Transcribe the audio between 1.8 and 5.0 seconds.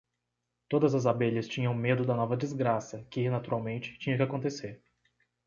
da nova desgraça que, naturalmente, tinha que acontecer.